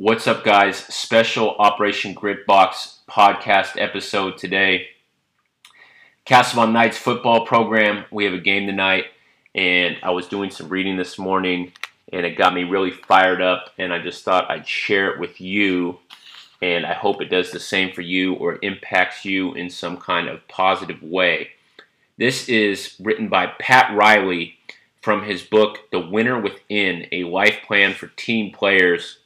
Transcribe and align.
What's 0.00 0.28
up, 0.28 0.44
guys? 0.44 0.76
Special 0.76 1.56
Operation 1.56 2.14
Gritbox 2.14 2.98
podcast 3.10 3.72
episode 3.76 4.38
today. 4.38 4.90
Castlemont 6.24 6.70
Knights 6.70 6.96
football 6.96 7.44
program. 7.44 8.04
We 8.12 8.24
have 8.24 8.32
a 8.32 8.38
game 8.38 8.68
tonight, 8.68 9.06
and 9.56 9.96
I 10.04 10.12
was 10.12 10.28
doing 10.28 10.50
some 10.52 10.68
reading 10.68 10.96
this 10.96 11.18
morning, 11.18 11.72
and 12.12 12.24
it 12.24 12.38
got 12.38 12.54
me 12.54 12.62
really 12.62 12.92
fired 12.92 13.42
up. 13.42 13.72
And 13.76 13.92
I 13.92 13.98
just 13.98 14.24
thought 14.24 14.48
I'd 14.48 14.68
share 14.68 15.10
it 15.10 15.18
with 15.18 15.40
you, 15.40 15.98
and 16.62 16.86
I 16.86 16.92
hope 16.92 17.20
it 17.20 17.28
does 17.28 17.50
the 17.50 17.58
same 17.58 17.92
for 17.92 18.02
you 18.02 18.34
or 18.34 18.60
impacts 18.62 19.24
you 19.24 19.52
in 19.54 19.68
some 19.68 19.96
kind 19.96 20.28
of 20.28 20.46
positive 20.46 21.02
way. 21.02 21.48
This 22.16 22.48
is 22.48 22.94
written 23.00 23.28
by 23.28 23.48
Pat 23.58 23.96
Riley 23.96 24.58
from 25.02 25.24
his 25.24 25.42
book, 25.42 25.90
The 25.90 25.98
Winner 25.98 26.40
Within 26.40 27.08
A 27.10 27.24
Life 27.24 27.62
Plan 27.66 27.94
for 27.94 28.06
Team 28.06 28.52
Players. 28.52 29.18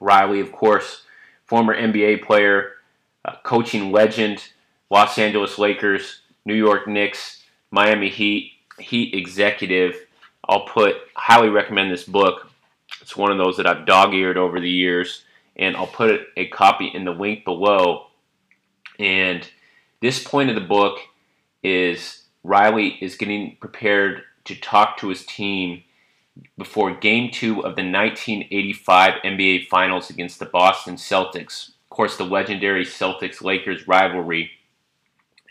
Riley, 0.00 0.40
of 0.40 0.52
course, 0.52 1.02
former 1.44 1.74
NBA 1.74 2.24
player, 2.24 2.72
uh, 3.24 3.36
coaching 3.42 3.92
legend, 3.92 4.42
Los 4.90 5.18
Angeles 5.18 5.58
Lakers, 5.58 6.20
New 6.44 6.54
York 6.54 6.86
Knicks, 6.86 7.42
Miami 7.70 8.08
Heat, 8.08 8.52
Heat 8.78 9.14
executive. 9.14 9.96
I'll 10.48 10.66
put, 10.66 10.96
highly 11.14 11.48
recommend 11.48 11.90
this 11.90 12.04
book. 12.04 12.50
It's 13.00 13.16
one 13.16 13.32
of 13.32 13.38
those 13.38 13.56
that 13.56 13.66
I've 13.66 13.86
dog 13.86 14.14
eared 14.14 14.36
over 14.36 14.60
the 14.60 14.70
years, 14.70 15.24
and 15.56 15.76
I'll 15.76 15.86
put 15.86 16.20
a 16.36 16.46
copy 16.48 16.86
in 16.92 17.04
the 17.04 17.12
link 17.12 17.44
below. 17.44 18.08
And 18.98 19.48
this 20.00 20.22
point 20.22 20.50
of 20.50 20.54
the 20.54 20.60
book 20.60 20.98
is 21.62 22.22
Riley 22.44 22.98
is 23.00 23.16
getting 23.16 23.56
prepared 23.56 24.22
to 24.44 24.54
talk 24.54 24.98
to 24.98 25.08
his 25.08 25.24
team 25.26 25.82
before 26.58 26.94
game 26.94 27.30
two 27.30 27.56
of 27.58 27.76
the 27.76 27.82
1985 27.82 29.14
NBA 29.24 29.66
Finals 29.66 30.10
against 30.10 30.38
the 30.38 30.46
Boston 30.46 30.96
Celtics. 30.96 31.68
Of 31.68 31.90
course, 31.90 32.16
the 32.16 32.24
legendary 32.24 32.84
Celtics 32.84 33.42
Lakers 33.42 33.86
rivalry. 33.88 34.50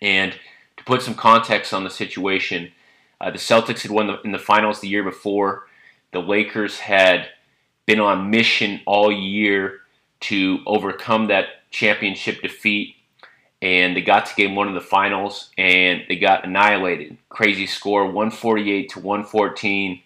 And 0.02 0.34
to 0.78 0.84
put 0.84 1.02
some 1.02 1.16
context 1.16 1.74
on 1.74 1.84
the 1.84 1.90
situation, 1.90 2.72
uh, 3.20 3.32
the 3.32 3.38
Celtics 3.38 3.82
had 3.82 3.92
won 3.92 4.08
the, 4.08 4.22
in 4.22 4.32
the 4.32 4.40
finals 4.40 4.82
the 4.82 4.88
year 4.88 5.04
before. 5.04 5.68
The 6.12 6.20
Lakers 6.20 6.80
had 6.80 7.28
been 7.86 8.00
on 8.00 8.30
mission 8.30 8.82
all 8.86 9.12
year 9.12 9.80
to 10.22 10.60
overcome 10.66 11.28
that 11.28 11.70
championship 11.72 12.42
defeat 12.42 12.96
and 13.62 13.96
they 13.96 14.02
got 14.02 14.26
to 14.28 14.36
game 14.36 14.56
one 14.56 14.68
of 14.68 14.74
the 14.74 14.82
finals 14.82 15.50
and 15.58 16.04
they 16.08 16.18
got 16.18 16.46
annihilated. 16.46 17.18
Crazy 17.30 17.66
score 17.66 18.06
148 18.06 18.90
to 18.90 19.00
114. 19.00 20.02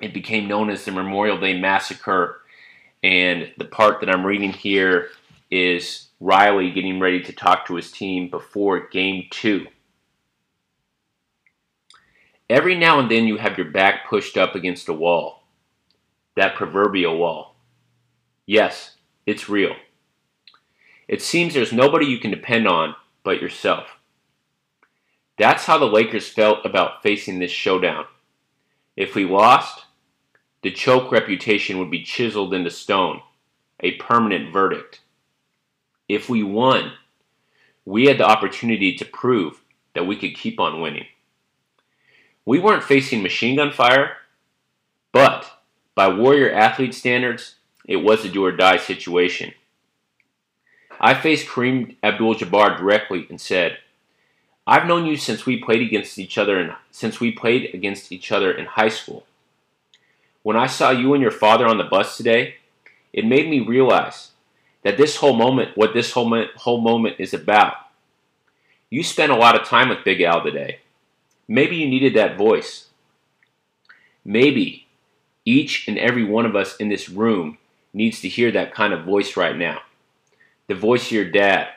It 0.00 0.14
became 0.14 0.48
known 0.48 0.70
as 0.70 0.84
the 0.84 0.92
Memorial 0.92 1.38
Day 1.38 1.58
Massacre. 1.58 2.42
And 3.02 3.52
the 3.58 3.64
part 3.64 4.00
that 4.00 4.10
I'm 4.10 4.26
reading 4.26 4.52
here 4.52 5.08
is 5.50 6.08
Riley 6.20 6.70
getting 6.70 7.00
ready 7.00 7.22
to 7.22 7.32
talk 7.32 7.66
to 7.66 7.76
his 7.76 7.90
team 7.92 8.28
before 8.28 8.88
game 8.88 9.26
two. 9.30 9.66
Every 12.50 12.76
now 12.76 12.98
and 12.98 13.10
then 13.10 13.26
you 13.26 13.36
have 13.36 13.58
your 13.58 13.70
back 13.70 14.08
pushed 14.08 14.36
up 14.36 14.54
against 14.54 14.88
a 14.88 14.92
wall. 14.92 15.44
That 16.36 16.54
proverbial 16.54 17.18
wall. 17.18 17.56
Yes, 18.46 18.96
it's 19.26 19.48
real. 19.48 19.74
It 21.06 21.22
seems 21.22 21.52
there's 21.54 21.72
nobody 21.72 22.06
you 22.06 22.18
can 22.18 22.30
depend 22.30 22.66
on 22.66 22.94
but 23.22 23.42
yourself. 23.42 23.98
That's 25.36 25.66
how 25.66 25.78
the 25.78 25.86
Lakers 25.86 26.28
felt 26.28 26.64
about 26.64 27.02
facing 27.02 27.38
this 27.38 27.50
showdown. 27.50 28.06
If 28.96 29.14
we 29.14 29.24
lost, 29.24 29.84
the 30.62 30.70
choke 30.70 31.12
reputation 31.12 31.78
would 31.78 31.90
be 31.90 32.02
chiseled 32.02 32.52
into 32.52 32.70
stone, 32.70 33.20
a 33.80 33.92
permanent 33.92 34.52
verdict. 34.52 35.00
If 36.08 36.28
we 36.28 36.42
won, 36.42 36.92
we 37.84 38.06
had 38.06 38.18
the 38.18 38.26
opportunity 38.26 38.94
to 38.96 39.04
prove 39.04 39.60
that 39.94 40.06
we 40.06 40.16
could 40.16 40.34
keep 40.34 40.58
on 40.58 40.80
winning. 40.80 41.06
We 42.44 42.58
weren't 42.58 42.82
facing 42.82 43.22
machine 43.22 43.56
gun 43.56 43.72
fire, 43.72 44.16
but 45.12 45.58
by 45.94 46.08
Warrior 46.08 46.52
athlete 46.52 46.94
standards, 46.94 47.56
it 47.84 47.96
was 47.96 48.24
a 48.24 48.28
do 48.28 48.44
or 48.44 48.52
die 48.52 48.76
situation. 48.76 49.52
I 51.00 51.14
faced 51.14 51.46
Kareem 51.46 51.96
Abdul 52.02 52.34
Jabbar 52.34 52.76
directly 52.76 53.26
and 53.30 53.40
said, 53.40 53.78
I've 54.66 54.86
known 54.86 55.06
you 55.06 55.16
since 55.16 55.46
we 55.46 55.62
played 55.62 55.80
against 55.80 56.18
each 56.18 56.36
other 56.36 56.58
and 56.58 56.74
since 56.90 57.20
we 57.20 57.30
played 57.30 57.74
against 57.74 58.12
each 58.12 58.32
other 58.32 58.52
in 58.52 58.66
high 58.66 58.90
school. 58.90 59.24
When 60.48 60.56
I 60.56 60.66
saw 60.66 60.92
you 60.92 61.12
and 61.12 61.20
your 61.20 61.30
father 61.30 61.66
on 61.66 61.76
the 61.76 61.84
bus 61.84 62.16
today, 62.16 62.54
it 63.12 63.26
made 63.26 63.50
me 63.50 63.60
realize 63.60 64.30
that 64.82 64.96
this 64.96 65.16
whole 65.16 65.36
moment, 65.36 65.76
what 65.76 65.92
this 65.92 66.12
whole 66.12 66.24
moment, 66.24 66.52
whole 66.56 66.80
moment 66.80 67.16
is 67.18 67.34
about. 67.34 67.74
You 68.88 69.02
spent 69.02 69.30
a 69.30 69.36
lot 69.36 69.60
of 69.60 69.68
time 69.68 69.90
with 69.90 70.06
Big 70.06 70.22
Al 70.22 70.42
today. 70.42 70.78
Maybe 71.48 71.76
you 71.76 71.86
needed 71.86 72.14
that 72.14 72.38
voice. 72.38 72.86
Maybe 74.24 74.86
each 75.44 75.86
and 75.86 75.98
every 75.98 76.24
one 76.24 76.46
of 76.46 76.56
us 76.56 76.76
in 76.76 76.88
this 76.88 77.10
room 77.10 77.58
needs 77.92 78.22
to 78.22 78.28
hear 78.30 78.50
that 78.52 78.72
kind 78.72 78.94
of 78.94 79.04
voice 79.04 79.36
right 79.36 79.54
now 79.54 79.82
the 80.66 80.74
voice 80.74 81.08
of 81.08 81.12
your 81.12 81.30
dad, 81.30 81.68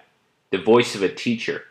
the 0.50 0.58
voice 0.58 0.96
of 0.96 1.04
a 1.04 1.14
teacher, 1.14 1.66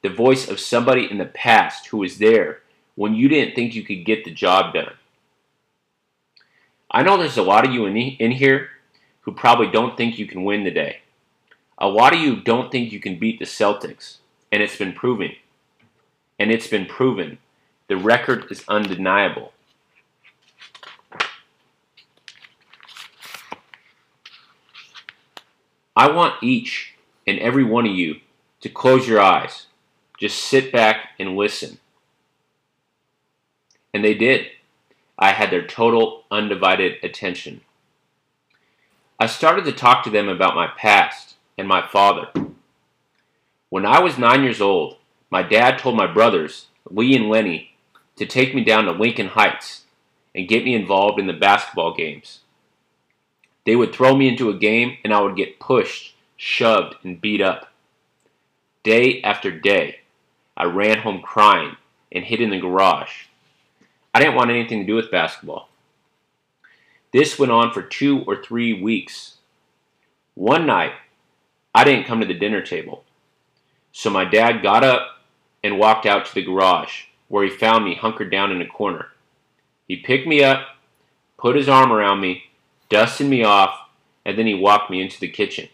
the 0.00 0.08
voice 0.08 0.48
of 0.48 0.58
somebody 0.58 1.06
in 1.10 1.18
the 1.18 1.26
past 1.26 1.88
who 1.88 1.98
was 1.98 2.16
there 2.16 2.62
when 2.94 3.12
you 3.12 3.28
didn't 3.28 3.54
think 3.54 3.74
you 3.74 3.82
could 3.82 4.06
get 4.06 4.24
the 4.24 4.30
job 4.30 4.72
done. 4.72 4.94
I 6.90 7.02
know 7.02 7.16
there's 7.16 7.36
a 7.36 7.42
lot 7.42 7.66
of 7.66 7.72
you 7.72 7.86
in, 7.86 7.96
in 7.96 8.32
here 8.32 8.70
who 9.22 9.32
probably 9.32 9.70
don't 9.70 9.96
think 9.96 10.18
you 10.18 10.26
can 10.26 10.42
win 10.42 10.64
today. 10.64 11.00
A 11.78 11.88
lot 11.88 12.12
of 12.12 12.20
you 12.20 12.36
don't 12.36 12.72
think 12.72 12.92
you 12.92 13.00
can 13.00 13.18
beat 13.18 13.38
the 13.38 13.44
Celtics, 13.44 14.16
and 14.50 14.62
it's 14.62 14.76
been 14.76 14.92
proven. 14.92 15.32
And 16.38 16.50
it's 16.50 16.66
been 16.66 16.86
proven. 16.86 17.38
The 17.88 17.96
record 17.96 18.50
is 18.50 18.64
undeniable. 18.68 19.52
I 25.94 26.10
want 26.10 26.42
each 26.42 26.94
and 27.26 27.38
every 27.38 27.64
one 27.64 27.86
of 27.86 27.92
you 27.92 28.16
to 28.62 28.68
close 28.68 29.06
your 29.06 29.20
eyes. 29.20 29.66
Just 30.18 30.38
sit 30.38 30.72
back 30.72 31.10
and 31.18 31.36
listen. 31.36 31.78
And 33.92 34.04
they 34.04 34.14
did. 34.14 34.46
I 35.20 35.32
had 35.32 35.50
their 35.50 35.66
total, 35.66 36.24
undivided 36.30 36.96
attention. 37.04 37.60
I 39.18 39.26
started 39.26 39.66
to 39.66 39.72
talk 39.72 40.02
to 40.04 40.10
them 40.10 40.30
about 40.30 40.54
my 40.54 40.66
past 40.66 41.34
and 41.58 41.68
my 41.68 41.86
father. 41.86 42.28
When 43.68 43.84
I 43.84 44.00
was 44.00 44.16
nine 44.16 44.42
years 44.42 44.62
old, 44.62 44.96
my 45.30 45.42
dad 45.42 45.78
told 45.78 45.94
my 45.94 46.06
brothers, 46.06 46.68
Lee 46.90 47.14
and 47.14 47.28
Lenny, 47.28 47.74
to 48.16 48.24
take 48.24 48.54
me 48.54 48.64
down 48.64 48.86
to 48.86 48.92
Lincoln 48.92 49.28
Heights 49.28 49.84
and 50.34 50.48
get 50.48 50.64
me 50.64 50.74
involved 50.74 51.20
in 51.20 51.26
the 51.26 51.34
basketball 51.34 51.94
games. 51.94 52.40
They 53.66 53.76
would 53.76 53.92
throw 53.92 54.16
me 54.16 54.26
into 54.26 54.48
a 54.48 54.58
game 54.58 54.96
and 55.04 55.12
I 55.12 55.20
would 55.20 55.36
get 55.36 55.60
pushed, 55.60 56.16
shoved, 56.36 56.96
and 57.04 57.20
beat 57.20 57.42
up. 57.42 57.70
Day 58.82 59.20
after 59.22 59.50
day, 59.50 60.00
I 60.56 60.64
ran 60.64 60.98
home 60.98 61.20
crying 61.20 61.76
and 62.10 62.24
hid 62.24 62.40
in 62.40 62.50
the 62.50 62.58
garage. 62.58 63.26
I 64.12 64.20
didn't 64.20 64.34
want 64.34 64.50
anything 64.50 64.80
to 64.80 64.86
do 64.86 64.94
with 64.94 65.10
basketball. 65.10 65.68
This 67.12 67.38
went 67.38 67.52
on 67.52 67.72
for 67.72 67.82
two 67.82 68.24
or 68.26 68.42
three 68.42 68.80
weeks. 68.80 69.36
One 70.34 70.66
night, 70.66 70.92
I 71.74 71.84
didn't 71.84 72.06
come 72.06 72.20
to 72.20 72.26
the 72.26 72.34
dinner 72.34 72.62
table. 72.62 73.04
So 73.92 74.10
my 74.10 74.24
dad 74.24 74.62
got 74.62 74.84
up 74.84 75.18
and 75.62 75.78
walked 75.78 76.06
out 76.06 76.26
to 76.26 76.34
the 76.34 76.44
garage, 76.44 77.04
where 77.28 77.44
he 77.44 77.50
found 77.50 77.84
me 77.84 77.94
hunkered 77.94 78.30
down 78.30 78.52
in 78.52 78.62
a 78.62 78.66
corner. 78.66 79.08
He 79.86 79.96
picked 79.96 80.26
me 80.26 80.42
up, 80.42 80.76
put 81.36 81.56
his 81.56 81.68
arm 81.68 81.92
around 81.92 82.20
me, 82.20 82.44
dusted 82.88 83.26
me 83.26 83.42
off, 83.44 83.88
and 84.24 84.38
then 84.38 84.46
he 84.46 84.54
walked 84.54 84.90
me 84.90 85.00
into 85.00 85.18
the 85.18 85.28
kitchen. 85.28 85.68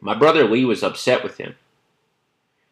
My 0.00 0.14
brother 0.14 0.44
Lee 0.44 0.64
was 0.64 0.82
upset 0.82 1.22
with 1.22 1.38
him. 1.38 1.54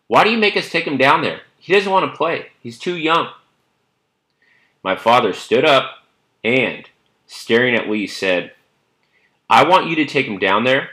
Why 0.06 0.24
do 0.24 0.30
you 0.30 0.38
make 0.38 0.56
us 0.56 0.70
take 0.70 0.86
him 0.86 0.98
down 0.98 1.22
there? 1.22 1.40
He 1.58 1.72
doesn't 1.72 1.90
want 1.90 2.10
to 2.10 2.16
play. 2.16 2.48
He's 2.60 2.78
too 2.78 2.96
young. 2.96 3.28
My 4.84 4.94
father 4.96 5.32
stood 5.32 5.64
up 5.64 6.04
and, 6.44 6.88
staring 7.26 7.74
at 7.74 7.88
Lee, 7.88 8.06
said, 8.06 8.52
I 9.48 9.66
want 9.66 9.88
you 9.88 9.96
to 9.96 10.04
take 10.04 10.26
him 10.26 10.38
down 10.38 10.64
there 10.64 10.90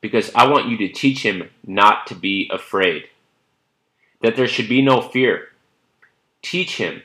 because 0.00 0.34
I 0.34 0.48
want 0.48 0.68
you 0.68 0.78
to 0.78 0.88
teach 0.88 1.24
him 1.24 1.50
not 1.66 2.06
to 2.06 2.14
be 2.14 2.50
afraid, 2.52 3.04
that 4.22 4.34
there 4.34 4.48
should 4.48 4.68
be 4.68 4.80
no 4.80 5.02
fear. 5.02 5.50
Teach 6.40 6.78
him 6.78 7.02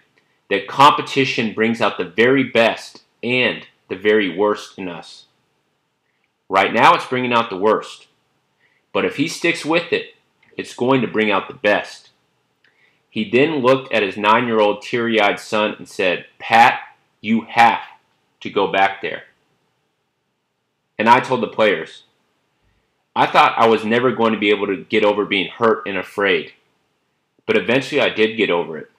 that 0.50 0.68
competition 0.68 1.54
brings 1.54 1.82
out 1.82 1.98
the 1.98 2.06
very 2.06 2.44
best 2.44 3.04
and 3.22 3.68
the 3.90 3.96
very 3.96 4.36
worst 4.36 4.78
in 4.78 4.88
us. 4.88 5.26
Right 6.48 6.74
now, 6.74 6.96
it's 6.96 7.06
bringing 7.06 7.34
out 7.34 7.50
the 7.50 7.58
worst. 7.58 8.08
But 8.94 9.06
if 9.06 9.18
he 9.18 9.28
sticks 9.28 9.66
with 9.66 9.92
it, 9.92 10.16
it's 10.58 10.74
going 10.74 11.02
to 11.02 11.08
bring 11.08 11.32
out 11.32 11.48
the 11.48 11.54
best. 11.54 12.09
He 13.10 13.30
then 13.30 13.58
looked 13.58 13.92
at 13.92 14.04
his 14.04 14.18
nine 14.18 14.46
year 14.46 14.60
old 14.60 14.82
teary 14.82 15.20
eyed 15.20 15.40
son 15.40 15.76
and 15.78 15.88
said, 15.88 16.26
Pat, 16.38 16.80
you 17.22 17.42
have 17.50 17.82
to 18.42 18.50
go 18.50 18.72
back 18.72 19.02
there. 19.02 19.24
And 20.98 21.10
I 21.10 21.20
told 21.20 21.42
the 21.42 21.48
players. 21.48 22.04
I 23.16 23.26
thought 23.26 23.58
I 23.58 23.68
was 23.68 23.84
never 23.84 24.12
going 24.12 24.34
to 24.34 24.40
be 24.40 24.52
able 24.52 24.68
to 24.68 24.86
get 24.86 25.04
over 25.04 25.26
being 25.26 25.50
hurt 25.50 25.88
and 25.88 25.98
afraid. 25.98 26.54
But 27.46 27.58
eventually 27.58 28.00
I 28.00 28.10
did 28.10 28.38
get 28.38 28.50
over 28.50 28.78
it. 28.78 28.92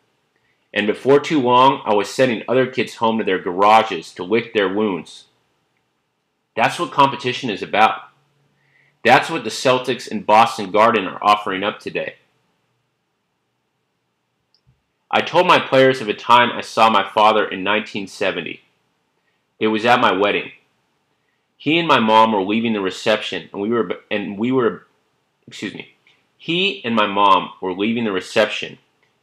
And 0.72 0.86
before 0.86 1.20
too 1.20 1.40
long, 1.40 1.82
I 1.84 1.94
was 1.94 2.08
sending 2.08 2.42
other 2.46 2.66
kids 2.66 2.96
home 2.96 3.18
to 3.18 3.24
their 3.24 3.38
garages 3.38 4.12
to 4.14 4.24
lick 4.24 4.52
their 4.52 4.72
wounds. 4.72 5.26
That's 6.54 6.78
what 6.78 6.92
competition 6.92 7.50
is 7.50 7.62
about. 7.62 8.02
That's 9.04 9.30
what 9.30 9.44
the 9.44 9.50
Celtics 9.50 10.10
and 10.10 10.26
Boston 10.26 10.70
Garden 10.70 11.06
are 11.06 11.22
offering 11.22 11.64
up 11.64 11.80
today. 11.80 12.16
I 15.10 15.20
told 15.22 15.46
my 15.46 15.58
players 15.58 16.00
of 16.00 16.08
a 16.08 16.14
time 16.14 16.52
I 16.52 16.60
saw 16.60 16.88
my 16.88 17.02
father 17.02 17.40
in 17.40 17.64
1970. 17.64 18.60
It 19.58 19.66
was 19.66 19.84
at 19.84 20.00
my 20.00 20.12
wedding. 20.12 20.52
He 21.56 21.78
and 21.78 21.88
my 21.88 21.98
mom 21.98 22.32
were 22.32 22.42
leaving 22.42 22.72
the 22.72 22.80
reception, 22.80 23.50
and 23.52 23.60
we 23.60 23.70
were 23.70 24.00
and 24.10 24.38
we 24.38 24.52
were, 24.52 24.86
excuse 25.46 25.74
me. 25.74 25.94
He 26.38 26.82
and 26.84 26.94
my 26.94 27.06
mom 27.06 27.50
were 27.60 27.74
leaving 27.74 28.04
the 28.04 28.12
reception, 28.12 28.78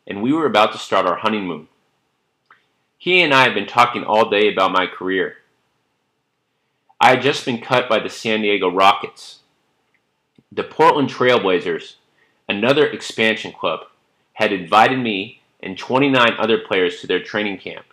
and 0.06 0.22
we 0.22 0.34
were 0.34 0.45
about 0.45 0.72
to 0.74 0.78
start 0.78 1.07
our 1.07 1.18
honeymoon. 1.18 1.68
He 2.98 3.22
and 3.22 3.34
I 3.34 3.44
had 3.44 3.56
been 3.56 3.66
talking 3.66 4.04
all 4.04 4.30
day 4.30 4.51
about 4.51 4.72
my 4.72 4.86
career. 4.88 5.38
I 7.00 7.12
had 7.12 7.22
just 7.22 7.45
been 7.45 7.62
cut 7.62 7.88
by 7.88 8.00
the 8.00 8.10
San 8.10 8.42
Diego 8.42 8.69
Rockets. 8.69 9.39
The 10.51 10.63
Portland 10.63 11.10
Trailblazers, 11.10 11.95
another 12.50 12.86
expansion 12.86 13.51
club, 13.51 13.81
had 14.34 14.51
invited 14.51 15.00
me 15.00 15.42
and 15.59 15.77
29 15.77 16.33
other 16.38 16.59
players 16.59 17.01
to 17.01 17.07
their 17.07 17.21
training 17.21 17.57
camp. 17.57 17.86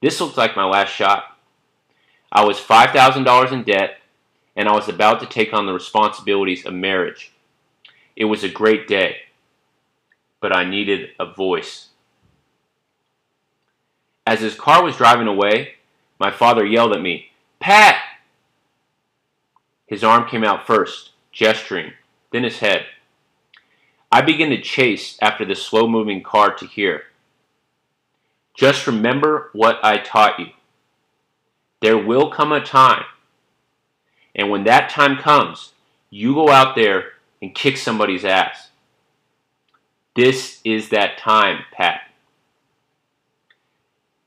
This 0.00 0.20
looked 0.20 0.36
like 0.36 0.56
my 0.56 0.64
last 0.64 0.90
shot. 0.90 1.36
I 2.30 2.44
was 2.44 2.58
$5,000 2.58 3.52
in 3.52 3.64
debt, 3.64 3.98
and 4.56 4.68
I 4.68 4.72
was 4.72 4.88
about 4.88 5.20
to 5.20 5.26
take 5.26 5.52
on 5.52 5.66
the 5.66 5.72
responsibilities 5.72 6.64
of 6.64 6.74
marriage. 6.74 7.32
It 8.16 8.26
was 8.26 8.44
a 8.44 8.48
great 8.48 8.86
day, 8.88 9.16
but 10.40 10.54
I 10.54 10.64
needed 10.64 11.10
a 11.18 11.32
voice. 11.32 11.88
As 14.26 14.40
his 14.40 14.54
car 14.54 14.82
was 14.82 14.96
driving 14.96 15.26
away, 15.26 15.74
my 16.18 16.30
father 16.30 16.64
yelled 16.64 16.92
at 16.92 17.00
me, 17.00 17.30
Pat! 17.60 18.02
His 19.86 20.04
arm 20.04 20.28
came 20.28 20.44
out 20.44 20.66
first, 20.66 21.10
gesturing, 21.32 21.92
then 22.30 22.44
his 22.44 22.58
head. 22.58 22.84
I 24.10 24.22
begin 24.22 24.50
to 24.50 24.60
chase 24.60 25.18
after 25.20 25.44
the 25.44 25.54
slow 25.54 25.86
moving 25.86 26.22
car 26.22 26.54
to 26.54 26.66
hear. 26.66 27.02
Just 28.56 28.86
remember 28.86 29.50
what 29.52 29.78
I 29.82 29.98
taught 29.98 30.38
you. 30.38 30.46
There 31.80 31.98
will 31.98 32.30
come 32.30 32.52
a 32.52 32.60
time, 32.60 33.04
and 34.34 34.50
when 34.50 34.64
that 34.64 34.90
time 34.90 35.18
comes, 35.18 35.72
you 36.10 36.34
go 36.34 36.48
out 36.48 36.74
there 36.74 37.12
and 37.40 37.54
kick 37.54 37.76
somebody's 37.76 38.24
ass. 38.24 38.70
This 40.16 40.60
is 40.64 40.88
that 40.88 41.18
time, 41.18 41.64
Pat. 41.72 42.00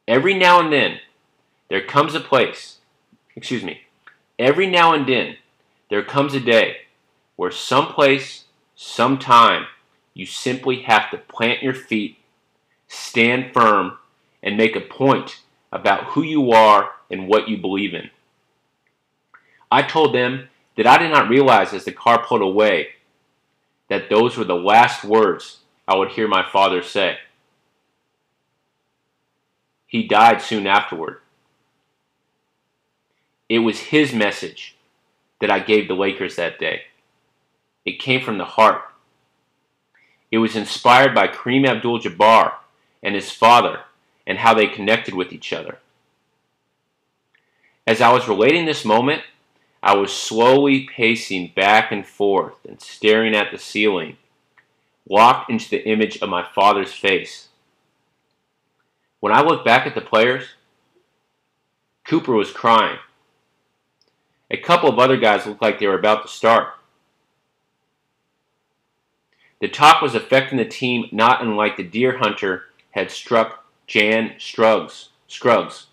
Every 0.07 0.34
now 0.34 0.60
and 0.62 0.72
then, 0.72 1.00
there 1.69 1.81
comes 1.81 2.16
a 2.16 2.19
place, 2.19 2.77
excuse 3.36 3.63
me, 3.63 3.81
every 4.38 4.68
now 4.68 4.94
and 4.94 5.07
then, 5.07 5.38
there 5.89 6.04
comes 6.04 6.34
a 6.34 6.39
day 6.39 6.77
where 7.36 7.51
someplace 7.51 8.45
Sometime 8.83 9.68
you 10.16 10.25
simply 10.25 10.81
have 10.81 11.12
to 11.12 11.18
plant 11.19 11.62
your 11.62 11.75
feet, 11.75 12.18
stand 12.88 13.54
firm, 13.54 14.00
and 14.42 14.57
make 14.57 14.75
a 14.75 14.81
point 14.81 15.42
about 15.72 16.06
who 16.06 16.24
you 16.24 16.51
are 16.51 16.89
and 17.12 17.28
what 17.28 17.48
you 17.48 17.57
believe 17.57 17.94
in. 17.94 18.10
I 19.72 19.83
told 19.83 20.16
them 20.16 20.50
that 20.78 20.88
I 20.88 20.98
did 20.98 21.12
not 21.12 21.30
realize 21.30 21.74
as 21.74 21.86
the 21.86 21.92
car 21.92 22.25
pulled 22.25 22.42
away 22.42 22.94
that 23.88 24.10
those 24.10 24.36
were 24.36 24.45
the 24.45 24.56
last 24.56 25.04
words 25.04 25.60
I 25.88 25.95
would 25.95 26.10
hear 26.10 26.27
my 26.27 26.44
father 26.51 26.81
say. 26.81 27.19
He 29.86 30.07
died 30.07 30.42
soon 30.42 30.66
afterward. 30.66 31.19
It 33.48 33.60
was 33.60 33.80
his 33.80 34.12
message 34.12 34.75
that 35.39 35.51
I 35.51 35.60
gave 35.60 35.88
the 35.88 35.94
Lakers 35.94 36.36
that 36.38 36.57
day. 36.57 36.86
It 37.86 38.00
came 38.00 38.22
from 38.22 38.38
the 38.38 38.45
heart. 38.45 38.83
It 40.31 40.38
was 40.38 40.56
inspired 40.56 41.13
by 41.13 41.28
Kareem 41.28 41.68
Abdul 41.68 42.00
Jabbar 42.00 42.54
and 43.04 43.16
his 43.16 43.31
father 43.31 43.81
and 44.25 44.38
how 44.38 44.54
they 44.54 44.68
connected 44.68 45.13
with 45.13 45.33
each 45.33 45.51
other. 45.51 45.80
As 47.86 48.00
I 48.00 48.13
was 48.13 48.28
relating 48.28 48.66
this 48.66 48.86
moment, 48.86 49.24
I 49.83 49.95
was 49.95 50.13
slowly 50.13 50.88
pacing 50.95 51.54
back 51.56 51.92
and 51.92 52.06
forth 52.06 52.54
and 52.68 52.80
staring 52.80 53.36
at 53.36 53.51
the 53.51 53.57
ceiling, 53.57 54.18
locked 55.10 55.50
into 55.50 55.69
the 55.69 55.88
image 55.88 56.19
of 56.22 56.30
my 56.30 56.44
father's 56.44 56.94
face. 56.94 57.50
When 59.19 59.34
I 59.34 59.42
looked 59.42 59.66
back 59.66 59.88
at 59.88 59.95
the 59.95 60.01
players, 60.01 60.44
Cooper 62.06 62.34
was 62.34 62.51
crying. 62.51 63.00
A 64.51 64.57
couple 64.57 64.89
of 64.89 65.00
other 65.00 65.18
guys 65.18 65.45
looked 65.45 65.62
like 65.62 65.80
they 65.80 65.88
were 65.88 65.98
about 65.98 66.24
to 66.24 66.27
start. 66.27 66.74
The 69.62 69.68
talk 69.68 70.02
was 70.02 70.16
affecting 70.16 70.58
the 70.58 70.66
team 70.66 71.06
not 71.12 71.44
unlike 71.44 71.78
the 71.78 71.84
deer 71.84 72.18
hunter 72.18 72.66
had 72.92 73.12
struck 73.12 73.63
Jan 73.86 74.34
Scruggs. 74.40 75.10
Scruggs. 75.28 75.88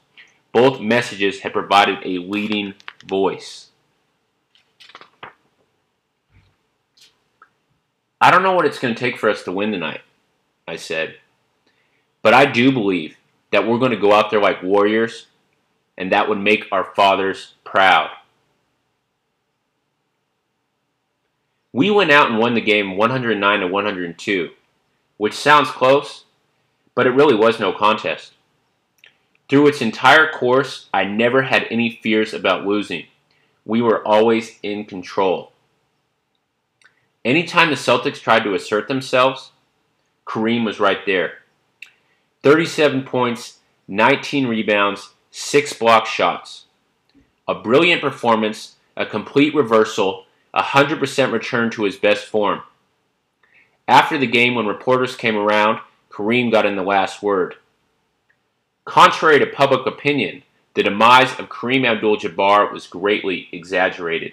Both 0.52 0.80
messages 0.80 1.40
had 1.40 1.52
provided 1.52 1.98
a 2.02 2.18
leading 2.18 2.74
voice. 3.06 3.68
I 8.20 8.30
don't 8.30 8.42
know 8.42 8.54
what 8.54 8.64
it's 8.64 8.78
going 8.78 8.94
to 8.94 8.98
take 8.98 9.18
for 9.18 9.28
us 9.28 9.42
to 9.44 9.52
win 9.52 9.70
tonight, 9.70 10.00
I 10.66 10.76
said. 10.76 11.16
But 12.22 12.34
I 12.34 12.46
do 12.46 12.72
believe 12.72 13.16
that 13.52 13.66
we're 13.66 13.78
going 13.78 13.92
to 13.92 13.98
go 13.98 14.12
out 14.12 14.30
there 14.30 14.40
like 14.40 14.62
warriors, 14.62 15.26
and 15.96 16.10
that 16.10 16.28
would 16.28 16.40
make 16.40 16.64
our 16.72 16.84
fathers 16.96 17.54
proud. 17.64 18.10
We 21.72 21.90
went 21.90 22.10
out 22.10 22.30
and 22.30 22.38
won 22.38 22.54
the 22.54 22.60
game 22.60 22.96
109 22.96 23.60
to 23.60 23.66
102, 23.66 24.50
which 25.18 25.34
sounds 25.34 25.70
close, 25.70 26.24
but 26.94 27.06
it 27.06 27.10
really 27.10 27.34
was 27.34 27.60
no 27.60 27.72
contest. 27.72 28.32
Through 29.48 29.68
its 29.68 29.80
entire 29.80 30.30
course, 30.30 30.88
I 30.92 31.04
never 31.04 31.42
had 31.42 31.66
any 31.70 31.98
fears 32.02 32.34
about 32.34 32.66
losing. 32.66 33.06
We 33.64 33.82
were 33.82 34.06
always 34.06 34.58
in 34.62 34.84
control. 34.84 35.52
Anytime 37.24 37.68
the 37.68 37.76
Celtics 37.76 38.20
tried 38.20 38.44
to 38.44 38.54
assert 38.54 38.88
themselves, 38.88 39.52
Kareem 40.26 40.64
was 40.64 40.80
right 40.80 41.04
there. 41.04 41.38
37 42.42 43.02
points, 43.04 43.58
19 43.88 44.46
rebounds, 44.46 45.10
6 45.30 45.72
block 45.74 46.06
shots. 46.06 46.64
A 47.46 47.54
brilliant 47.54 48.00
performance, 48.00 48.76
a 48.96 49.04
complete 49.04 49.54
reversal, 49.54 50.26
100% 50.54 51.32
return 51.32 51.70
to 51.70 51.84
his 51.84 51.96
best 51.96 52.26
form. 52.26 52.62
After 53.86 54.18
the 54.18 54.26
game, 54.26 54.54
when 54.54 54.66
reporters 54.66 55.16
came 55.16 55.36
around, 55.36 55.80
Kareem 56.10 56.50
got 56.50 56.66
in 56.66 56.76
the 56.76 56.82
last 56.82 57.22
word. 57.22 57.56
Contrary 58.84 59.38
to 59.38 59.46
public 59.46 59.86
opinion, 59.86 60.42
the 60.74 60.82
demise 60.82 61.38
of 61.38 61.48
Kareem 61.48 61.86
Abdul 61.86 62.18
Jabbar 62.18 62.72
was 62.72 62.86
greatly 62.86 63.48
exaggerated. 63.52 64.32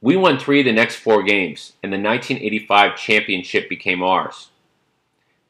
We 0.00 0.16
won 0.16 0.38
three 0.38 0.60
of 0.60 0.66
the 0.66 0.72
next 0.72 0.96
four 0.96 1.22
games, 1.22 1.74
and 1.82 1.92
the 1.92 1.96
1985 1.96 2.96
championship 2.96 3.68
became 3.68 4.02
ours. 4.02 4.48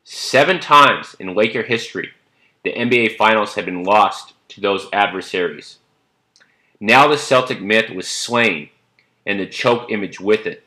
Seven 0.05 0.61
times 0.61 1.17
in 1.19 1.35
Laker 1.35 1.63
history, 1.63 2.11
the 2.65 2.73
NBA 2.73 3.17
Finals 3.17 3.55
had 3.55 3.65
been 3.65 3.83
lost 3.83 4.35
to 4.49 4.61
those 4.61 4.89
adversaries. 4.93 5.79
Now 6.85 7.07
the 7.07 7.17
Celtic 7.17 7.63
myth 7.63 7.91
was 7.91 8.09
slain, 8.09 8.69
and 9.25 9.39
the 9.39 9.47
choke 9.47 9.93
image 9.93 10.19
with 10.19 10.47
it. 10.47 10.65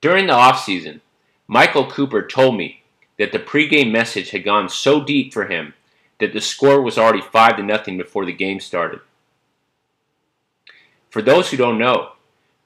During 0.00 0.26
the 0.26 0.32
offseason, 0.32 1.00
Michael 1.46 1.88
Cooper 1.88 2.26
told 2.26 2.56
me 2.56 2.82
that 3.20 3.30
the 3.30 3.38
pregame 3.38 3.92
message 3.92 4.30
had 4.30 4.42
gone 4.42 4.68
so 4.68 5.00
deep 5.04 5.32
for 5.32 5.46
him 5.46 5.74
that 6.18 6.32
the 6.32 6.40
score 6.40 6.82
was 6.82 6.98
already 6.98 7.20
5 7.20 7.58
to 7.58 7.62
nothing 7.62 7.96
before 7.96 8.26
the 8.26 8.32
game 8.32 8.58
started. 8.58 8.98
For 11.08 11.22
those 11.22 11.48
who 11.48 11.56
don't 11.56 11.78
know, 11.78 12.14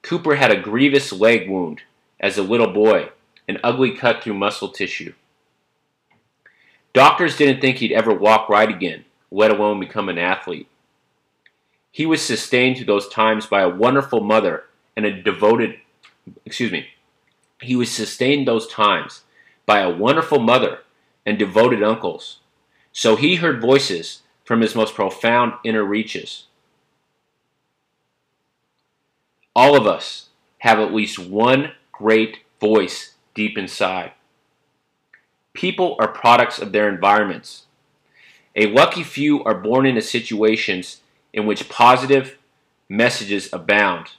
Cooper 0.01 0.33
had 0.33 0.49
a 0.49 0.59
grievous 0.59 1.13
leg 1.13 1.47
wound 1.47 1.83
as 2.19 2.39
a 2.39 2.43
little 2.43 2.73
boy, 2.73 3.09
an 3.47 3.59
ugly 3.63 3.95
cut 3.95 4.23
through 4.23 4.33
muscle 4.33 4.69
tissue. 4.69 5.13
Doctors 6.91 7.37
didn't 7.37 7.61
think 7.61 7.77
he'd 7.77 7.91
ever 7.91 8.15
walk 8.15 8.49
right 8.49 8.67
again, 8.67 9.05
let 9.29 9.51
alone 9.51 9.79
become 9.79 10.09
an 10.09 10.17
athlete. 10.17 10.67
He 11.91 12.05
was 12.05 12.21
sustained 12.21 12.77
through 12.77 12.85
those 12.85 13.09
times 13.09 13.45
by 13.45 13.61
a 13.61 13.69
wonderful 13.69 14.21
mother 14.21 14.63
and 14.95 15.05
a 15.05 15.21
devoted, 15.21 15.77
excuse 16.45 16.71
me, 16.71 16.87
he 17.61 17.75
was 17.75 17.91
sustained 17.91 18.47
those 18.47 18.67
times 18.67 19.23
by 19.65 19.79
a 19.79 19.89
wonderful 19.89 20.39
mother 20.39 20.79
and 21.25 21.37
devoted 21.37 21.83
uncles. 21.83 22.39
So 22.91 23.15
he 23.15 23.35
heard 23.35 23.61
voices 23.61 24.23
from 24.45 24.61
his 24.61 24.75
most 24.75 24.95
profound 24.95 25.53
inner 25.63 25.83
reaches. 25.83 26.47
All 29.55 29.75
of 29.75 29.85
us 29.85 30.29
have 30.59 30.79
at 30.79 30.93
least 30.93 31.19
one 31.19 31.73
great 31.91 32.39
voice 32.59 33.15
deep 33.33 33.57
inside. 33.57 34.13
People 35.53 35.97
are 35.99 36.07
products 36.07 36.59
of 36.59 36.71
their 36.71 36.87
environments. 36.87 37.65
A 38.55 38.67
lucky 38.67 39.03
few 39.03 39.43
are 39.43 39.55
born 39.55 39.85
into 39.85 40.01
situations 40.01 41.00
in 41.33 41.45
which 41.45 41.69
positive 41.69 42.37
messages 42.89 43.49
abound. 43.53 44.11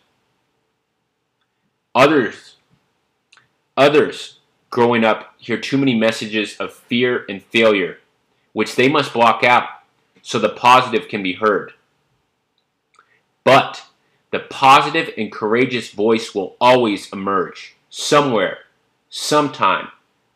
Others, 1.95 2.57
others 3.77 4.39
growing 4.71 5.05
up 5.05 5.35
hear 5.39 5.59
too 5.59 5.77
many 5.77 5.95
messages 5.95 6.57
of 6.57 6.73
fear 6.73 7.27
and 7.29 7.43
failure, 7.43 7.99
which 8.53 8.77
they 8.77 8.89
must 8.89 9.13
block 9.13 9.45
out 9.45 9.69
so 10.23 10.39
the 10.39 10.49
positive 10.49 11.09
can 11.09 11.23
be 11.23 11.35
heard. 11.35 11.73
But 13.45 13.85
the 14.31 14.41
positive 14.41 15.13
and 15.19 15.31
courageous 15.31 15.91
voice 15.91 16.35
will 16.35 16.57
always 16.61 17.13
emerge 17.13 17.77
somewhere, 17.91 18.61
sometime, 19.11 19.89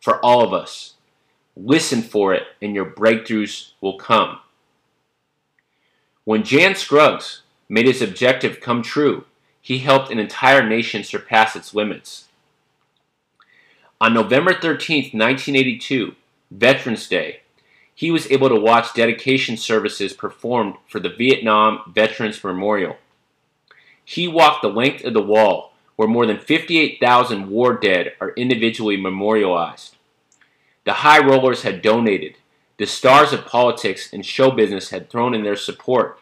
for 0.03 0.23
all 0.23 0.43
of 0.43 0.53
us. 0.53 0.95
Listen 1.57 2.03
for 2.03 2.35
it, 2.35 2.43
and 2.61 2.75
your 2.75 2.85
breakthroughs 2.85 3.71
will 3.81 3.97
come. 3.97 4.41
When 6.27 6.43
Jan 6.43 6.75
Scruggs 6.75 7.43
made 7.69 7.87
his 7.87 8.03
objective 8.03 8.61
come 8.61 8.83
true, 8.83 9.27
he 9.63 9.79
helped 9.79 10.11
an 10.11 10.19
entire 10.19 10.69
nation 10.69 11.05
surpass 11.05 11.55
its 11.55 11.73
limits. 11.73 12.27
On 14.01 14.13
November 14.13 14.53
13, 14.53 15.13
1982, 15.13 16.17
Veterans 16.51 17.09
Day, 17.09 17.43
he 17.95 18.11
was 18.11 18.29
able 18.29 18.49
to 18.49 18.59
watch 18.59 18.93
dedication 18.93 19.57
services 19.57 20.13
performed 20.13 20.75
for 20.89 20.99
the 20.99 21.09
Vietnam 21.09 21.93
Veterans 21.95 22.43
Memorial. 22.43 22.97
He 24.05 24.27
walked 24.27 24.63
the 24.63 24.69
length 24.69 25.05
of 25.05 25.15
the 25.15 25.23
wall 25.23 25.75
where 25.95 26.09
more 26.09 26.27
than 26.27 26.41
58,000 26.41 27.49
war 27.49 27.75
dead 27.75 28.15
are 28.21 28.31
individually 28.31 28.97
memorialized. 28.97 29.95
The 30.85 30.93
high 30.93 31.25
rollers 31.25 31.63
had 31.63 31.83
donated. 31.83 32.35
The 32.79 32.87
stars 32.87 33.33
of 33.33 33.47
politics 33.47 34.13
and 34.13 34.25
show 34.25 34.51
business 34.51 34.91
had 34.91 35.09
thrown 35.09 35.35
in 35.35 35.43
their 35.43 35.57
support. 35.57 36.21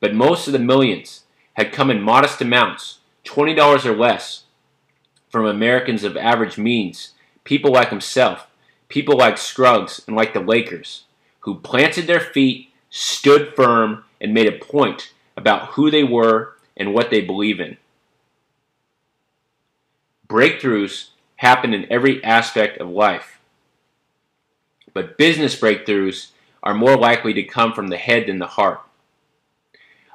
But 0.00 0.14
most 0.14 0.46
of 0.46 0.52
the 0.52 0.58
millions 0.58 1.22
had 1.54 1.72
come 1.72 1.90
in 1.90 2.02
modest 2.02 2.40
amounts, 2.40 2.98
$20 3.24 3.84
or 3.86 3.96
less, 3.96 4.44
from 5.28 5.46
Americans 5.46 6.04
of 6.04 6.16
average 6.16 6.58
means, 6.58 7.10
people 7.44 7.72
like 7.72 7.90
himself, 7.90 8.46
people 8.88 9.16
like 9.16 9.38
Scruggs 9.38 10.00
and 10.06 10.16
like 10.16 10.34
the 10.34 10.40
Lakers, 10.40 11.04
who 11.40 11.56
planted 11.56 12.06
their 12.06 12.20
feet, 12.20 12.70
stood 12.90 13.54
firm, 13.54 14.04
and 14.20 14.32
made 14.32 14.46
a 14.46 14.64
point 14.64 15.12
about 15.36 15.70
who 15.70 15.90
they 15.90 16.04
were 16.04 16.54
and 16.76 16.94
what 16.94 17.10
they 17.10 17.20
believe 17.20 17.60
in. 17.60 17.76
Breakthroughs 20.28 21.10
happen 21.36 21.74
in 21.74 21.90
every 21.90 22.22
aspect 22.24 22.78
of 22.78 22.88
life. 22.88 23.38
But 24.94 25.18
business 25.18 25.58
breakthroughs 25.60 26.28
are 26.62 26.74
more 26.74 26.96
likely 26.96 27.34
to 27.34 27.42
come 27.42 27.74
from 27.74 27.88
the 27.88 27.98
head 27.98 28.26
than 28.26 28.38
the 28.38 28.46
heart. 28.46 28.80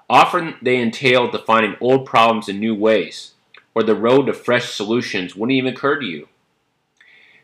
Often 0.09 0.55
they 0.61 0.81
entail 0.81 1.29
defining 1.29 1.75
old 1.79 2.07
problems 2.07 2.49
in 2.49 2.59
new 2.59 2.73
ways, 2.73 3.33
or 3.75 3.83
the 3.83 3.93
road 3.93 4.25
to 4.25 4.33
fresh 4.33 4.73
solutions 4.73 5.35
wouldn't 5.35 5.55
even 5.55 5.73
occur 5.73 5.99
to 5.99 6.05
you. 6.05 6.27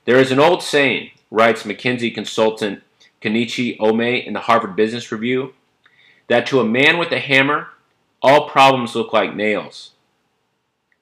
There 0.05 0.17
is 0.17 0.31
an 0.31 0.39
old 0.39 0.63
saying, 0.63 1.11
writes 1.29 1.63
McKinsey 1.63 2.13
consultant 2.13 2.81
Kenichi 3.21 3.77
Ohmae 3.77 4.25
in 4.25 4.33
the 4.33 4.41
Harvard 4.41 4.75
Business 4.75 5.11
Review, 5.11 5.53
that 6.27 6.47
to 6.47 6.59
a 6.59 6.65
man 6.65 6.97
with 6.97 7.11
a 7.11 7.19
hammer, 7.19 7.67
all 8.21 8.49
problems 8.49 8.95
look 8.95 9.13
like 9.13 9.35
nails. 9.35 9.91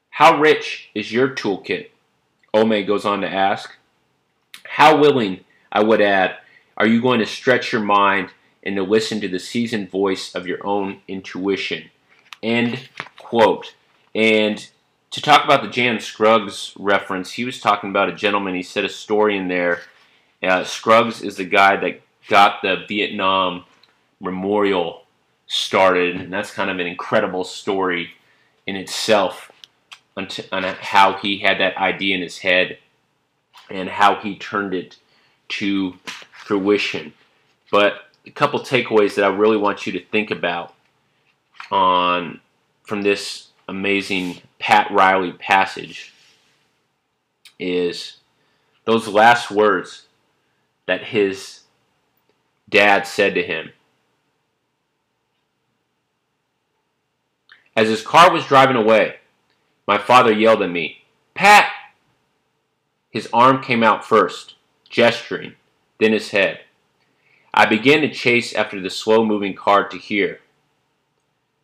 How 0.09 0.39
rich 0.39 0.89
is 0.93 1.11
your 1.11 1.29
toolkit? 1.29 1.87
Ohmae 2.53 2.85
goes 2.85 3.05
on 3.05 3.21
to 3.21 3.29
ask. 3.29 3.75
How 4.65 4.97
willing, 4.97 5.41
I 5.73 5.81
would 5.81 6.01
add, 6.01 6.37
are 6.77 6.87
you 6.87 7.01
going 7.01 7.19
to 7.19 7.25
stretch 7.25 7.73
your 7.73 7.81
mind 7.81 8.29
and 8.61 8.75
to 8.75 8.83
listen 8.83 9.19
to 9.21 9.27
the 9.27 9.39
seasoned 9.39 9.89
voice 9.89 10.33
of 10.33 10.47
your 10.47 10.65
own 10.65 11.01
intuition? 11.07 11.89
End 12.41 12.89
quote. 13.17 13.73
And 14.13 14.65
to 15.09 15.21
talk 15.21 15.43
about 15.43 15.63
the 15.63 15.69
Jan 15.69 15.99
Scruggs 15.99 16.73
reference, 16.77 17.33
he 17.33 17.43
was 17.43 17.59
talking 17.59 17.89
about 17.89 18.09
a 18.09 18.13
gentleman. 18.13 18.55
He 18.55 18.63
said 18.63 18.85
a 18.85 18.89
story 18.89 19.35
in 19.35 19.47
there. 19.47 19.81
Uh, 20.41 20.63
Scruggs 20.63 21.21
is 21.21 21.37
the 21.37 21.45
guy 21.45 21.75
that 21.77 22.01
got 22.29 22.61
the 22.61 22.85
Vietnam 22.87 23.65
Memorial 24.19 25.03
started, 25.47 26.15
and 26.15 26.31
that's 26.31 26.51
kind 26.51 26.69
of 26.69 26.79
an 26.79 26.87
incredible 26.87 27.43
story 27.43 28.11
in 28.65 28.75
itself 28.75 29.51
on, 30.15 30.27
t- 30.27 30.45
on 30.51 30.63
how 30.63 31.13
he 31.13 31.39
had 31.39 31.59
that 31.59 31.77
idea 31.77 32.15
in 32.15 32.21
his 32.21 32.39
head 32.39 32.77
and 33.69 33.89
how 33.89 34.15
he 34.15 34.35
turned 34.35 34.73
it 34.73 34.97
to 35.57 35.93
fruition. 36.31 37.13
But 37.71 38.09
a 38.25 38.31
couple 38.31 38.59
takeaways 38.59 39.15
that 39.15 39.25
I 39.25 39.35
really 39.35 39.57
want 39.57 39.85
you 39.85 39.93
to 39.93 40.05
think 40.05 40.31
about 40.31 40.73
on 41.71 42.39
from 42.83 43.01
this 43.01 43.47
amazing 43.67 44.41
Pat 44.59 44.91
Riley 44.91 45.31
passage 45.33 46.13
is 47.59 48.17
those 48.85 49.07
last 49.07 49.51
words 49.51 50.07
that 50.85 51.03
his 51.03 51.61
dad 52.69 53.07
said 53.07 53.35
to 53.35 53.43
him 53.43 53.71
As 57.75 57.87
his 57.87 58.01
car 58.01 58.31
was 58.31 58.45
driving 58.45 58.75
away, 58.75 59.15
my 59.87 59.97
father 59.97 60.31
yelled 60.31 60.61
at 60.61 60.69
me, 60.69 61.03
Pat! 61.33 61.71
His 63.09 63.27
arm 63.33 63.61
came 63.61 63.83
out 63.83 64.05
first, 64.05 64.55
gesturing, 64.93 65.55
then 65.99 66.13
his 66.13 66.29
head. 66.29 66.59
I 67.51 67.65
began 67.65 68.01
to 68.01 68.13
chase 68.13 68.53
after 68.53 68.79
the 68.79 68.91
slow 68.91 69.25
moving 69.25 69.55
car 69.55 69.89
to 69.89 69.97
hear. 69.97 70.39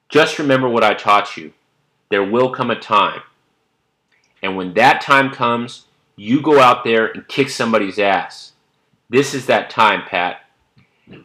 Just 0.09 0.39
remember 0.39 0.67
what 0.67 0.83
I 0.83 0.95
taught 0.95 1.37
you. 1.37 1.53
There 2.09 2.23
will 2.23 2.51
come 2.51 2.71
a 2.71 2.79
time. 2.79 3.21
And 4.41 4.57
when 4.57 4.73
that 4.73 5.01
time 5.01 5.29
comes, 5.29 5.85
you 6.15 6.41
go 6.41 6.59
out 6.59 6.83
there 6.83 7.05
and 7.05 7.27
kick 7.27 7.49
somebody's 7.49 7.99
ass. 7.99 8.53
This 9.09 9.35
is 9.35 9.45
that 9.45 9.69
time, 9.69 10.03
Pat. 10.07 10.41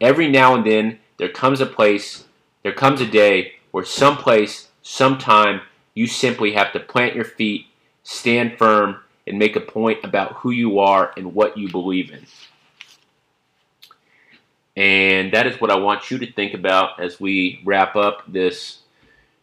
Every 0.00 0.28
now 0.28 0.54
and 0.54 0.66
then, 0.66 0.99
there 1.16 1.30
comes 1.30 1.61
a 1.61 1.66
place, 1.66 2.25
there 2.62 2.73
comes 2.73 3.00
a 3.00 3.06
day 3.06 3.54
where 3.70 3.84
someplace 3.84 4.68
sometime 4.82 5.62
you 5.94 6.06
simply 6.06 6.52
have 6.52 6.73
to 6.73 6.80
plant 6.80 7.14
your 7.14 7.25
feet, 7.25 7.66
stand 8.02 8.58
firm, 8.58 9.03
and 9.26 9.38
make 9.38 9.57
a 9.57 9.61
point 9.61 10.04
about 10.04 10.35
who 10.35 10.50
you 10.50 10.78
are 10.78 11.12
and 11.16 11.35
what 11.35 11.57
you 11.57 11.71
believe 11.71 12.11
in. 12.11 12.26
And 14.76 15.33
that 15.33 15.47
is 15.47 15.61
what 15.61 15.71
I 15.71 15.76
want 15.76 16.11
you 16.11 16.19
to 16.19 16.33
think 16.33 16.52
about 16.52 17.00
as 17.00 17.21
we 17.21 17.61
wrap 17.64 17.97
up 17.97 18.23
this 18.26 18.81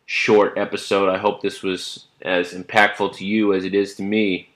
short 0.06 0.58
episode. 0.58 1.10
I 1.10 1.18
hope 1.18 1.42
this 1.42 1.64
was 1.64 2.06
as 2.22 2.54
impactful 2.54 3.16
to 3.16 3.26
you 3.26 3.54
as 3.54 3.64
it 3.64 3.74
is 3.74 3.96
to 3.96 4.04
me. 4.04 4.50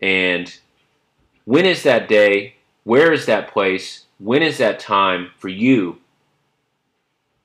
And 0.00 0.56
when 1.44 1.66
is 1.66 1.82
that 1.82 2.08
day? 2.08 2.54
Where 2.84 3.12
is 3.12 3.26
that 3.26 3.48
place? 3.48 4.04
When 4.18 4.42
is 4.42 4.58
that 4.58 4.78
time 4.78 5.30
for 5.38 5.48
you 5.48 5.98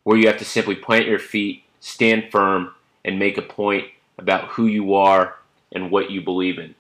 where 0.04 0.18
you 0.18 0.28
have 0.28 0.38
to 0.38 0.46
simply 0.46 0.76
plant 0.76 1.06
your 1.06 1.20
feet, 1.20 1.64
stand 1.80 2.32
firm, 2.32 2.74
and 3.06 3.20
make 3.20 3.38
a 3.38 3.42
point 3.42 3.88
about 4.18 4.50
who 4.50 4.68
you 4.68 4.96
are 4.96 5.36
and 5.72 5.92
what 5.92 6.12
you 6.12 6.22
believe 6.22 6.58
in. 6.58 6.76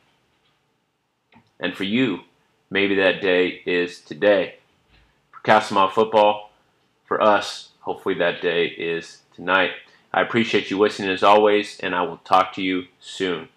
And 1.61 1.77
for 1.77 1.83
you, 1.83 2.21
maybe 2.69 2.95
that 2.95 3.21
day 3.21 3.61
is 3.65 4.01
today. 4.01 4.55
For 5.31 5.39
Castlemont 5.49 5.91
football, 5.91 6.51
for 7.05 7.21
us, 7.21 7.69
hopefully 7.81 8.15
that 8.15 8.41
day 8.41 8.65
is 8.65 9.21
tonight. 9.35 9.71
I 10.11 10.21
appreciate 10.21 10.69
you 10.69 10.79
listening 10.79 11.11
as 11.11 11.23
always, 11.23 11.79
and 11.79 11.95
I 11.95 12.01
will 12.01 12.17
talk 12.17 12.53
to 12.53 12.61
you 12.61 12.85
soon. 12.99 13.47